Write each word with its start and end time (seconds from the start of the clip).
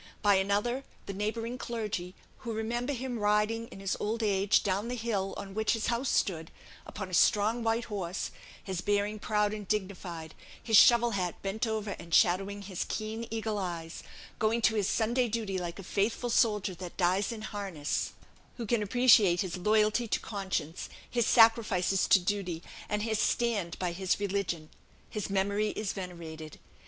By 0.23 0.33
another, 0.37 0.83
the 1.05 1.13
neighbouring 1.13 1.59
clergy, 1.59 2.15
who 2.39 2.53
remember 2.53 2.91
him 2.91 3.19
riding, 3.19 3.67
in 3.67 3.79
his 3.79 3.95
old 3.99 4.23
age, 4.23 4.63
down 4.63 4.87
the 4.87 4.95
hill 4.95 5.35
on 5.37 5.53
which 5.53 5.73
his 5.73 5.85
house 5.93 6.09
stood, 6.09 6.49
upon 6.87 7.09
his 7.09 7.19
strong 7.19 7.61
white 7.61 7.85
horse 7.85 8.31
his 8.63 8.81
bearing 8.81 9.19
proud 9.19 9.53
and 9.53 9.67
dignified, 9.67 10.33
his 10.63 10.75
shovel 10.75 11.11
hat 11.11 11.39
bent 11.43 11.67
over 11.67 11.91
and 11.99 12.15
shadowing 12.15 12.63
his 12.63 12.83
keen 12.89 13.27
eagle 13.29 13.59
eyes 13.59 14.01
going 14.39 14.59
to 14.63 14.73
his 14.73 14.89
Sunday 14.89 15.27
duty 15.27 15.59
like 15.59 15.77
a 15.77 15.83
faithful 15.83 16.31
soldier 16.31 16.73
that 16.73 16.97
dies 16.97 17.31
in 17.31 17.43
harness 17.43 18.13
who 18.57 18.65
can 18.65 18.81
appreciate 18.81 19.41
his 19.41 19.55
loyalty 19.55 20.07
to 20.07 20.19
conscience, 20.19 20.89
his 21.07 21.27
sacrifices 21.27 22.07
to 22.07 22.17
duty, 22.17 22.63
and 22.89 23.03
his 23.03 23.19
stand 23.19 23.77
by 23.77 23.91
his 23.91 24.19
religion 24.19 24.71
his 25.11 25.29
memory 25.29 25.69
is 25.75 25.93
venerated. 25.93 26.57